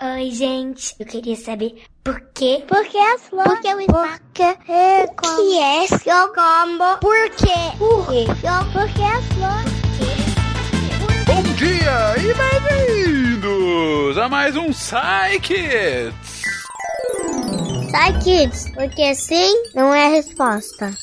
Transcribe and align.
Oi, 0.00 0.30
gente. 0.30 0.94
Eu 1.00 1.06
queria 1.06 1.34
saber 1.34 1.82
por 2.04 2.20
quê? 2.32 2.62
Por 2.68 2.84
que 2.86 2.96
as 2.96 3.22
flores? 3.22 3.52
Por 3.52 3.60
que 3.60 3.74
o 3.74 3.80
espaço? 3.80 4.20
Por 4.20 4.32
que 4.32 4.42
é 4.70 5.06
como? 5.08 5.36
que 5.36 5.58
é 5.58 5.86
seu 5.88 6.28
combo? 6.28 6.98
Por 7.00 7.30
quê? 7.30 7.76
Por 7.76 8.06
quê? 8.06 8.24
Por 8.72 8.88
que 8.92 9.02
as 9.02 9.24
flores? 9.34 9.78
Bom 11.26 11.42
dia 11.54 12.14
e 12.16 12.32
bem-vindos 12.32 14.18
a 14.18 14.28
mais 14.28 14.54
um 14.54 14.70
Psy 14.70 15.40
Kids. 15.42 16.42
Sai, 17.90 18.18
kids, 18.20 18.70
porque 18.74 19.16
sim 19.16 19.64
não 19.74 19.92
é 19.92 20.06
a 20.06 20.10
resposta. 20.10 20.94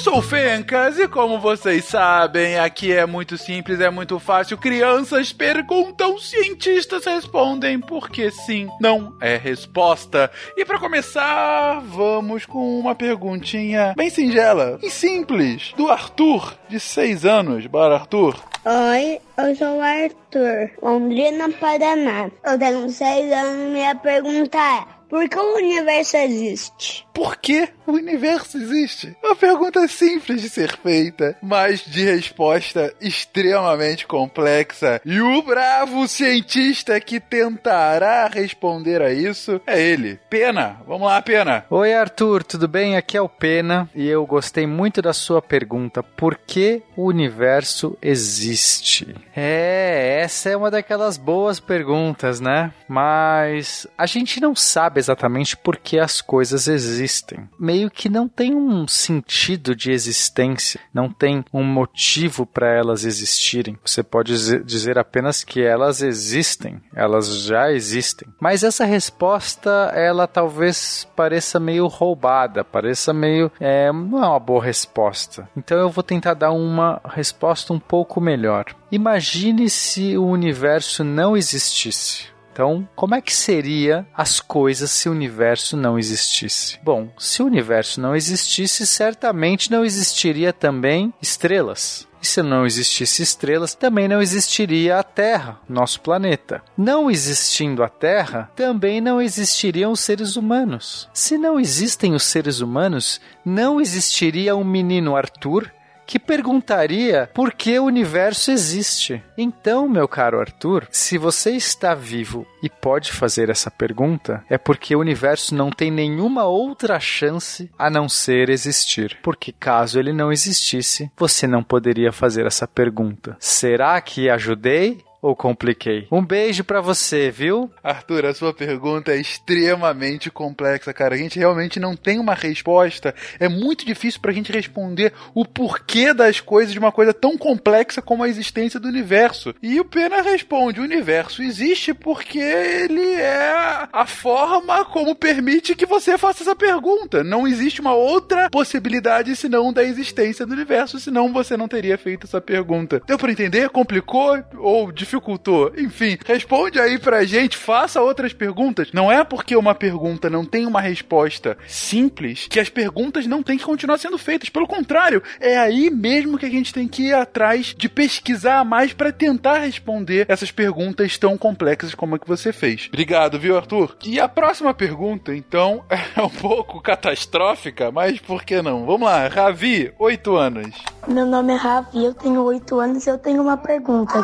Eu 0.00 0.04
sou 0.04 0.16
o 0.16 0.22
Fencas 0.22 0.98
e 0.98 1.06
como 1.06 1.38
vocês 1.38 1.84
sabem, 1.84 2.58
aqui 2.58 2.90
é 2.90 3.04
muito 3.04 3.36
simples, 3.36 3.80
é 3.80 3.90
muito 3.90 4.18
fácil. 4.18 4.56
Crianças 4.56 5.30
perguntam, 5.30 6.18
cientistas 6.18 7.04
respondem, 7.04 7.78
porque 7.78 8.30
sim, 8.30 8.66
não 8.80 9.14
é 9.20 9.36
resposta. 9.36 10.30
E 10.56 10.64
para 10.64 10.78
começar, 10.78 11.80
vamos 11.80 12.46
com 12.46 12.80
uma 12.80 12.94
perguntinha 12.94 13.92
bem 13.94 14.08
singela 14.08 14.78
e 14.82 14.88
simples, 14.88 15.74
do 15.76 15.90
Arthur, 15.90 16.54
de 16.66 16.80
6 16.80 17.26
anos. 17.26 17.66
Bora, 17.66 17.96
Arthur. 17.96 18.42
Oi, 18.64 19.20
eu 19.36 19.54
sou 19.54 19.76
o 19.76 19.80
Arthur, 19.82 20.70
Londrina, 20.82 21.50
Paraná. 21.50 22.30
Eu 22.42 22.58
tenho 22.58 22.88
seis 22.88 23.30
anos 23.32 23.68
e 23.68 23.70
minha 23.70 23.94
pergunta 23.94 24.58
é: 24.58 24.99
por 25.10 25.28
que 25.28 25.36
o 25.36 25.56
universo 25.56 26.16
existe? 26.16 27.04
Por 27.12 27.36
que 27.36 27.68
o 27.84 27.92
universo 27.92 28.56
existe? 28.56 29.16
Uma 29.22 29.34
pergunta 29.34 29.86
simples 29.88 30.40
de 30.40 30.48
ser 30.48 30.76
feita, 30.76 31.36
mas 31.42 31.80
de 31.80 32.04
resposta 32.04 32.94
extremamente 33.00 34.06
complexa. 34.06 35.00
E 35.04 35.20
o 35.20 35.42
bravo 35.42 36.06
cientista 36.06 37.00
que 37.00 37.18
tentará 37.18 38.28
responder 38.28 39.02
a 39.02 39.12
isso 39.12 39.60
é 39.66 39.82
ele, 39.82 40.20
Pena. 40.30 40.80
Vamos 40.86 41.08
lá, 41.08 41.20
Pena. 41.20 41.64
Oi, 41.68 41.92
Arthur, 41.92 42.44
tudo 42.44 42.68
bem? 42.68 42.96
Aqui 42.96 43.16
é 43.16 43.20
o 43.20 43.28
Pena 43.28 43.90
e 43.94 44.06
eu 44.06 44.24
gostei 44.24 44.66
muito 44.66 45.02
da 45.02 45.12
sua 45.12 45.42
pergunta: 45.42 46.04
por 46.04 46.38
que 46.38 46.82
o 46.96 47.06
universo 47.06 47.98
existe? 48.00 49.12
É, 49.34 50.20
essa 50.22 50.50
é 50.50 50.56
uma 50.56 50.70
daquelas 50.70 51.16
boas 51.16 51.58
perguntas, 51.58 52.40
né? 52.40 52.72
Mas 52.88 53.88
a 53.98 54.06
gente 54.06 54.40
não 54.40 54.54
sabe 54.54 54.99
exatamente 55.00 55.56
por 55.56 55.76
que 55.76 55.98
as 55.98 56.20
coisas 56.20 56.68
existem. 56.68 57.48
Meio 57.58 57.90
que 57.90 58.08
não 58.08 58.28
tem 58.28 58.54
um 58.54 58.86
sentido 58.86 59.74
de 59.74 59.90
existência, 59.90 60.80
não 60.94 61.10
tem 61.10 61.44
um 61.52 61.64
motivo 61.64 62.46
para 62.46 62.72
elas 62.72 63.04
existirem. 63.04 63.78
Você 63.84 64.02
pode 64.02 64.34
dizer 64.64 64.98
apenas 64.98 65.42
que 65.42 65.62
elas 65.62 66.02
existem, 66.02 66.80
elas 66.94 67.42
já 67.42 67.72
existem. 67.72 68.28
Mas 68.40 68.62
essa 68.62 68.84
resposta, 68.84 69.70
ela 69.94 70.26
talvez 70.26 71.06
pareça 71.16 71.58
meio 71.58 71.86
roubada, 71.86 72.64
pareça 72.64 73.12
meio. 73.12 73.50
É, 73.58 73.92
não 73.92 74.22
é 74.22 74.28
uma 74.28 74.40
boa 74.40 74.62
resposta. 74.62 75.48
Então 75.56 75.78
eu 75.78 75.90
vou 75.90 76.02
tentar 76.02 76.34
dar 76.34 76.52
uma 76.52 77.00
resposta 77.04 77.72
um 77.72 77.80
pouco 77.80 78.20
melhor. 78.20 78.66
Imagine 78.90 79.68
se 79.68 80.16
o 80.16 80.26
universo 80.26 81.04
não 81.04 81.36
existisse. 81.36 82.28
Então, 82.60 82.86
como 82.94 83.14
é 83.14 83.22
que 83.22 83.34
seria 83.34 84.06
as 84.14 84.38
coisas 84.38 84.90
se 84.90 85.08
o 85.08 85.12
universo 85.12 85.78
não 85.78 85.98
existisse? 85.98 86.78
Bom, 86.82 87.08
se 87.16 87.42
o 87.42 87.46
universo 87.46 87.98
não 87.98 88.14
existisse, 88.14 88.86
certamente 88.86 89.70
não 89.70 89.82
existiria 89.82 90.52
também 90.52 91.10
estrelas. 91.22 92.06
E 92.20 92.26
se 92.26 92.42
não 92.42 92.66
existisse 92.66 93.22
estrelas, 93.22 93.74
também 93.74 94.06
não 94.06 94.20
existiria 94.20 94.98
a 94.98 95.02
Terra, 95.02 95.58
nosso 95.66 96.02
planeta. 96.02 96.62
Não 96.76 97.10
existindo 97.10 97.82
a 97.82 97.88
Terra, 97.88 98.50
também 98.54 99.00
não 99.00 99.22
existiriam 99.22 99.92
os 99.92 100.00
seres 100.00 100.36
humanos. 100.36 101.08
Se 101.14 101.38
não 101.38 101.58
existem 101.58 102.12
os 102.12 102.24
seres 102.24 102.60
humanos, 102.60 103.22
não 103.42 103.80
existiria 103.80 104.54
o 104.54 104.62
menino 104.62 105.16
Arthur 105.16 105.72
que 106.10 106.18
perguntaria 106.18 107.30
por 107.32 107.52
que 107.52 107.78
o 107.78 107.84
universo 107.84 108.50
existe. 108.50 109.22
Então, 109.38 109.88
meu 109.88 110.08
caro 110.08 110.40
Arthur, 110.40 110.88
se 110.90 111.16
você 111.16 111.52
está 111.52 111.94
vivo 111.94 112.44
e 112.60 112.68
pode 112.68 113.12
fazer 113.12 113.48
essa 113.48 113.70
pergunta, 113.70 114.44
é 114.50 114.58
porque 114.58 114.96
o 114.96 114.98
universo 114.98 115.54
não 115.54 115.70
tem 115.70 115.88
nenhuma 115.88 116.46
outra 116.46 116.98
chance 116.98 117.70
a 117.78 117.88
não 117.88 118.08
ser 118.08 118.50
existir. 118.50 119.18
Porque 119.22 119.52
caso 119.52 120.00
ele 120.00 120.12
não 120.12 120.32
existisse, 120.32 121.08
você 121.16 121.46
não 121.46 121.62
poderia 121.62 122.10
fazer 122.10 122.44
essa 122.44 122.66
pergunta. 122.66 123.36
Será 123.38 124.00
que 124.00 124.28
ajudei? 124.28 124.98
Ou 125.22 125.36
compliquei? 125.36 126.06
Um 126.10 126.24
beijo 126.24 126.64
para 126.64 126.80
você, 126.80 127.30
viu? 127.30 127.70
Arthur, 127.82 128.26
a 128.26 128.34
sua 128.34 128.54
pergunta 128.54 129.12
é 129.12 129.20
extremamente 129.20 130.30
complexa, 130.30 130.92
cara. 130.92 131.14
A 131.14 131.18
gente 131.18 131.38
realmente 131.38 131.78
não 131.78 131.94
tem 131.94 132.18
uma 132.18 132.34
resposta. 132.34 133.14
É 133.38 133.48
muito 133.48 133.84
difícil 133.84 134.20
pra 134.20 134.32
gente 134.32 134.52
responder 134.52 135.12
o 135.34 135.44
porquê 135.44 136.14
das 136.14 136.40
coisas 136.40 136.72
de 136.72 136.78
uma 136.78 136.92
coisa 136.92 137.12
tão 137.12 137.36
complexa 137.36 138.00
como 138.00 138.22
a 138.22 138.28
existência 138.28 138.80
do 138.80 138.88
universo. 138.88 139.54
E 139.62 139.78
o 139.78 139.84
Pena 139.84 140.22
responde: 140.22 140.80
o 140.80 140.84
universo 140.84 141.42
existe 141.42 141.92
porque 141.92 142.38
ele 142.38 143.14
é 143.14 143.88
a 143.92 144.06
forma 144.06 144.84
como 144.86 145.14
permite 145.14 145.74
que 145.74 145.86
você 145.86 146.16
faça 146.16 146.42
essa 146.42 146.56
pergunta. 146.56 147.22
Não 147.22 147.46
existe 147.46 147.80
uma 147.80 147.94
outra 147.94 148.48
possibilidade 148.50 149.36
senão 149.36 149.72
da 149.72 149.84
existência 149.84 150.46
do 150.46 150.52
universo, 150.52 150.98
senão 150.98 151.32
você 151.32 151.56
não 151.56 151.68
teria 151.68 151.98
feito 151.98 152.26
essa 152.26 152.40
pergunta. 152.40 153.02
Deu 153.06 153.18
para 153.18 153.32
entender? 153.32 153.68
Complicou 153.70 154.42
ou 154.56 154.90
dificultou? 155.10 155.72
Enfim, 155.76 156.16
responde 156.24 156.80
aí 156.80 156.98
pra 156.98 157.24
gente, 157.24 157.56
faça 157.56 158.00
outras 158.00 158.32
perguntas. 158.32 158.90
Não 158.92 159.10
é 159.10 159.24
porque 159.24 159.56
uma 159.56 159.74
pergunta 159.74 160.30
não 160.30 160.44
tem 160.44 160.66
uma 160.66 160.80
resposta 160.80 161.58
simples 161.66 162.46
que 162.48 162.60
as 162.60 162.68
perguntas 162.68 163.26
não 163.26 163.42
têm 163.42 163.58
que 163.58 163.64
continuar 163.64 163.98
sendo 163.98 164.16
feitas. 164.16 164.48
Pelo 164.48 164.68
contrário, 164.68 165.22
é 165.40 165.58
aí 165.58 165.90
mesmo 165.90 166.38
que 166.38 166.46
a 166.46 166.50
gente 166.50 166.72
tem 166.72 166.86
que 166.86 167.08
ir 167.08 167.14
atrás 167.14 167.74
de 167.76 167.88
pesquisar 167.88 168.64
mais 168.64 168.92
para 168.92 169.12
tentar 169.12 169.58
responder 169.58 170.26
essas 170.28 170.52
perguntas 170.52 171.18
tão 171.18 171.36
complexas 171.36 171.94
como 171.94 172.14
a 172.14 172.18
que 172.18 172.28
você 172.28 172.52
fez. 172.52 172.86
Obrigado, 172.88 173.38
viu, 173.38 173.56
Arthur? 173.56 173.96
E 174.04 174.20
a 174.20 174.28
próxima 174.28 174.72
pergunta, 174.72 175.34
então, 175.34 175.84
é 176.16 176.22
um 176.22 176.30
pouco 176.30 176.80
catastrófica, 176.80 177.90
mas 177.90 178.20
por 178.20 178.44
que 178.44 178.62
não? 178.62 178.86
Vamos 178.86 179.08
lá, 179.08 179.26
Ravi, 179.26 179.92
8 179.98 180.36
anos. 180.36 180.76
Meu 181.08 181.26
nome 181.26 181.54
é 181.54 181.56
Ravi, 181.56 182.04
eu 182.04 182.14
tenho 182.14 182.42
8 182.42 182.78
anos 182.78 183.06
e 183.06 183.10
eu 183.10 183.18
tenho 183.18 183.42
uma 183.42 183.56
pergunta. 183.56 184.20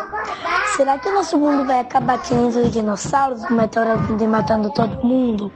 Será 0.76 0.98
que 0.98 1.08
o 1.08 1.14
nosso 1.14 1.38
mundo 1.38 1.64
vai 1.64 1.80
acabar 1.80 2.22
que 2.22 2.34
nem 2.34 2.48
os 2.48 2.70
dinossauros, 2.70 3.42
o 3.44 3.52
meteoro 3.54 4.28
matando 4.28 4.70
todo 4.70 5.02
mundo? 5.02 5.50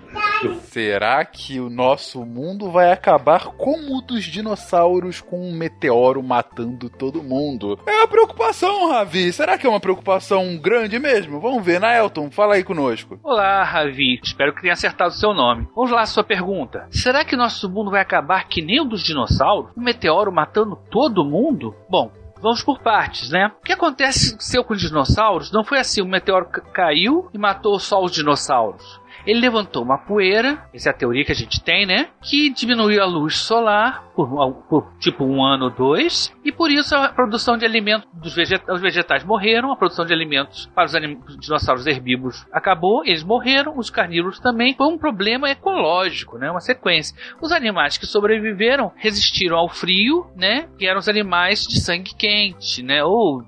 Será 0.62 1.22
que 1.26 1.60
o 1.60 1.68
nosso 1.68 2.24
mundo 2.24 2.70
vai 2.70 2.90
acabar 2.90 3.48
como 3.48 3.98
o 3.98 4.00
dos 4.00 4.24
dinossauros 4.24 5.20
com 5.20 5.38
um 5.38 5.52
meteoro 5.52 6.22
matando 6.22 6.88
todo 6.88 7.22
mundo? 7.22 7.78
É 7.86 7.96
uma 7.96 8.08
preocupação, 8.08 8.88
Ravi. 8.88 9.30
Será 9.30 9.58
que 9.58 9.66
é 9.66 9.68
uma 9.68 9.78
preocupação 9.78 10.56
grande 10.56 10.98
mesmo? 10.98 11.38
Vamos 11.38 11.62
ver, 11.62 11.80
Naelton, 11.80 12.30
fala 12.30 12.54
aí 12.54 12.64
conosco. 12.64 13.20
Olá, 13.22 13.62
Ravi. 13.62 14.18
Espero 14.24 14.54
que 14.54 14.62
tenha 14.62 14.72
acertado 14.72 15.10
o 15.10 15.18
seu 15.18 15.34
nome. 15.34 15.68
Vamos 15.76 15.90
lá, 15.90 16.06
sua 16.06 16.24
pergunta. 16.24 16.86
Será 16.90 17.26
que 17.26 17.36
nosso 17.36 17.68
mundo 17.68 17.90
vai 17.90 18.00
acabar 18.00 18.48
que 18.48 18.62
nem 18.62 18.80
o 18.80 18.84
dos 18.84 19.02
dinossauros? 19.02 19.70
Um 19.76 19.82
meteoro 19.82 20.32
matando 20.32 20.76
todo 20.90 21.26
mundo? 21.26 21.74
Bom, 21.90 22.10
Vamos 22.42 22.62
por 22.62 22.80
partes, 22.80 23.30
né? 23.30 23.52
O 23.60 23.64
que 23.64 23.72
aconteceu 23.72 24.64
com 24.64 24.74
os 24.74 24.80
dinossauros 24.80 25.52
não 25.52 25.64
foi 25.64 25.78
assim: 25.78 26.02
o 26.02 26.06
meteoro 26.06 26.46
caiu 26.72 27.28
e 27.32 27.38
matou 27.38 27.78
só 27.78 28.02
os 28.02 28.12
dinossauros. 28.12 28.99
Ele 29.26 29.40
levantou 29.40 29.82
uma 29.82 29.98
poeira, 29.98 30.68
essa 30.72 30.88
é 30.88 30.92
a 30.92 30.94
teoria 30.94 31.24
que 31.24 31.32
a 31.32 31.34
gente 31.34 31.62
tem, 31.62 31.86
né? 31.86 32.08
Que 32.22 32.50
diminuiu 32.50 33.02
a 33.02 33.06
luz 33.06 33.36
solar 33.36 34.04
por, 34.14 34.28
por 34.68 34.92
tipo 34.98 35.24
um 35.24 35.44
ano 35.44 35.66
ou 35.66 35.70
dois, 35.70 36.32
e 36.44 36.52
por 36.52 36.70
isso 36.70 36.94
a 36.94 37.08
produção 37.08 37.56
de 37.56 37.64
alimentos 37.64 38.08
dos 38.12 38.34
vegetais, 38.34 38.68
os 38.68 38.80
vegetais 38.80 39.24
morreram, 39.24 39.72
a 39.72 39.76
produção 39.76 40.04
de 40.04 40.12
alimentos 40.12 40.70
para 40.74 40.86
os, 40.86 40.94
os 40.94 41.38
dinossauros 41.38 41.86
herbívoros 41.86 42.46
acabou, 42.52 43.02
eles 43.04 43.22
morreram, 43.22 43.78
os 43.78 43.90
carnívoros 43.90 44.38
também. 44.40 44.74
Foi 44.74 44.86
um 44.86 44.98
problema 44.98 45.50
ecológico, 45.50 46.38
né? 46.38 46.50
Uma 46.50 46.60
sequência. 46.60 47.16
Os 47.40 47.52
animais 47.52 47.96
que 47.96 48.06
sobreviveram 48.06 48.92
resistiram 48.96 49.56
ao 49.56 49.68
frio, 49.68 50.26
né? 50.36 50.68
Que 50.78 50.86
eram 50.86 50.98
os 50.98 51.08
animais 51.08 51.66
de 51.66 51.80
sangue 51.80 52.14
quente, 52.14 52.82
né? 52.82 53.04
Ou 53.04 53.42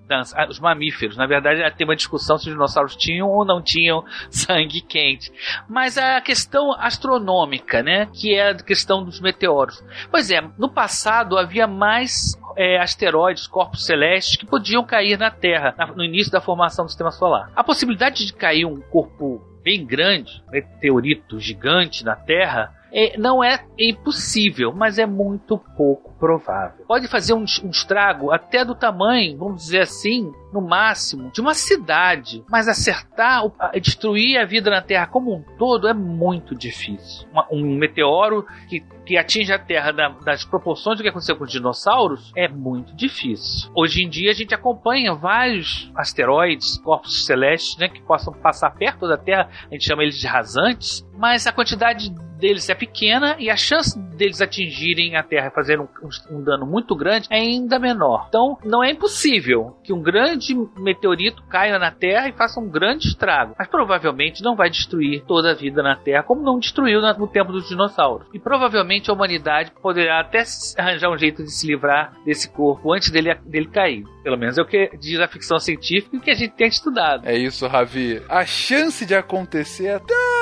os 0.49 0.61
mamíferos. 0.61 1.17
Na 1.17 1.27
verdade, 1.27 1.63
tem 1.77 1.87
uma 1.87 1.97
discussão 1.97 2.39
se 2.39 2.49
os 2.49 2.53
dinossauros 2.53 2.97
tinham 2.97 3.29
ou 3.29 3.45
não 3.45 3.63
tinham 3.63 4.05
sangue 4.31 4.81
quente. 4.81 5.33
Mas 5.69 5.97
a 5.97 6.21
questão 6.21 6.73
astronômica, 6.73 7.83
né? 7.83 8.07
Que 8.13 8.35
é 8.35 8.51
a 8.51 8.55
questão 8.55 9.05
dos 9.05 9.21
meteoros. 9.21 9.83
Pois 10.11 10.31
é, 10.31 10.41
no 10.59 10.69
passado 10.69 11.39
havia 11.39 11.67
mais 11.67 12.39
é, 12.57 12.79
asteroides, 12.79 13.47
corpos 13.47 13.87
celestes 13.87 14.37
que 14.37 14.47
podiam 14.47 14.85
cair 14.85 15.19
na 15.19 15.31
Terra 15.31 15.75
no 15.95 16.05
início 16.05 16.33
da 16.33 16.41
formação 16.41 16.85
do 16.85 16.89
sistema 16.89 17.11
solar. 17.11 17.51
A 17.55 17.65
possibilidade 17.65 18.27
de 18.27 18.33
cair 18.33 18.65
um 18.65 18.81
corpo 18.81 19.43
bem 19.63 19.87
grande, 19.87 20.43
meteorito 20.51 21.39
gigante 21.39 22.05
na 22.05 22.17
Terra, 22.17 22.75
é, 22.93 23.17
não 23.19 23.43
é 23.43 23.65
impossível, 23.79 24.73
mas 24.73 24.99
é 24.99 25.07
muito 25.07 25.59
pouco 25.77 26.13
provável. 26.19 26.85
Pode 26.87 27.09
fazer 27.09 27.33
um, 27.33 27.45
um 27.65 27.71
estrago 27.71 28.31
até 28.31 28.65
do 28.65 28.75
tamanho, 28.75 29.39
vamos 29.39 29.63
dizer 29.63 29.81
assim, 29.81 30.31
no 30.53 30.61
máximo, 30.61 31.31
de 31.33 31.41
uma 31.41 31.55
cidade. 31.55 32.45
Mas 32.49 32.69
acertar, 32.69 33.43
destruir 33.81 34.39
a 34.39 34.45
vida 34.45 34.71
na 34.71 34.83
Terra 34.83 35.07
como 35.07 35.35
um 35.35 35.43
todo 35.59 35.89
é 35.89 35.95
muito 35.95 36.55
difícil. 36.55 37.27
Uma, 37.33 37.47
um 37.51 37.77
meteoro 37.77 38.47
que, 38.69 38.81
que 39.07 39.17
atinge 39.17 39.53
a 39.53 39.59
Terra 39.59 39.91
da, 39.91 40.11
das 40.11 40.45
proporções 40.45 40.99
do 40.99 41.03
que 41.03 41.09
aconteceu 41.09 41.37
com 41.37 41.45
os 41.45 41.51
dinossauros 41.51 42.31
é 42.37 42.47
muito 42.47 42.95
difícil. 42.95 43.71
Hoje 43.75 44.05
em 44.05 44.09
dia 44.09 44.31
a 44.31 44.35
gente 44.35 44.55
acompanha 44.55 45.15
vários 45.15 45.91
asteroides, 45.97 46.79
corpos 46.79 47.25
celestes, 47.25 47.79
né, 47.79 47.89
que 47.89 48.03
possam 48.03 48.33
passar 48.33 48.71
perto 48.71 49.09
da 49.09 49.17
Terra. 49.17 49.49
A 49.69 49.75
gente 49.75 49.87
chama 49.87 50.03
eles 50.03 50.19
de 50.19 50.27
rasantes, 50.27 51.05
mas 51.17 51.47
a 51.47 51.53
quantidade 51.53 52.13
deles 52.43 52.69
é 52.69 52.75
pequena 52.75 53.37
e 53.39 53.49
a 53.49 53.57
chance 53.57 53.97
deles 54.17 54.41
atingirem 54.41 55.15
a 55.15 55.23
Terra 55.23 55.47
e 55.47 55.55
fazer 55.55 55.79
um, 55.79 55.87
um, 56.29 56.43
dano 56.43 56.67
muito 56.67 56.97
grande 56.97 57.29
é 57.31 57.37
ainda 57.37 57.79
menor. 57.79 58.27
Então, 58.29 58.59
não 58.65 58.83
é 58.83 58.91
impossível 58.91 59.77
que 59.85 59.93
um 59.93 60.03
grande 60.03 60.53
meteorito 60.77 61.41
caia 61.45 61.79
na 61.79 61.93
Terra 61.93 62.29
e 62.29 62.33
faça 62.33 62.59
um 62.59 62.69
grande 62.69 63.07
estrago, 63.07 63.55
mas 63.57 63.69
provavelmente 63.69 64.43
não 64.43 64.57
vai 64.57 64.69
destruir 64.69 65.23
toda 65.25 65.53
a 65.53 65.55
vida 65.55 65.85
na 65.85 65.95
Terra, 65.95 66.25
como 66.25 66.43
não 66.43 66.59
destruiu 66.59 67.01
no 67.01 67.29
tempo 67.29 67.53
dos 67.53 67.69
dinossauros. 67.69 68.27
E 68.35 68.41
provavelmente 68.41 69.09
a 69.09 69.15
humanidade 69.15 69.71
poderá 69.81 70.21
até 70.21 70.43
arranjar 70.77 71.11
um 71.11 71.19
jeito 71.19 71.45
de 71.45 71.51
se 71.53 71.69
livrar 71.69 72.13
desse 72.25 72.51
corpo 72.51 72.93
antes 72.93 73.11
dele, 73.11 73.35
dele 73.47 73.69
cair. 73.69 74.05
Pelo 74.25 74.37
menos 74.37 74.59
é 74.59 74.63
o 74.63 74.67
que 74.67 74.91
diz 74.99 75.21
a 75.21 75.29
ficção 75.29 75.61
científica 75.61 76.17
e 76.17 76.21
que 76.21 76.31
a 76.31 76.35
gente 76.35 76.55
tem 76.55 76.67
estudado. 76.67 77.25
É 77.25 77.37
isso, 77.37 77.69
Ravi. 77.69 78.21
A 78.29 78.45
chance 78.45 79.07
de 79.07 79.15
acontecer 79.15 79.87
é 79.87 79.99
tão, 80.01 80.42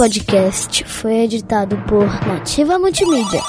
Podcast 0.00 0.82
foi 0.84 1.16
editado 1.24 1.76
por 1.86 2.06
Nativa 2.26 2.78
Multimídia. 2.78 3.42